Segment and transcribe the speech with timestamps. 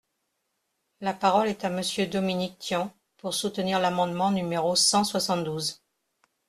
[1.01, 5.83] La parole est à Monsieur Dominique Tian, pour soutenir l’amendement numéro cent soixante-douze.